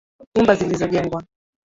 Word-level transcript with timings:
Nyumba 0.35 0.55
zilizojengwa. 0.59 1.19